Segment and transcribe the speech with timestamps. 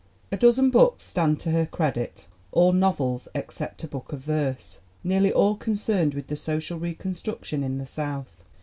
[0.31, 5.31] A dozen books stand to her credit, all novels except a book of verse, nearly
[5.31, 8.43] all concerned with the social reconstruction in the South.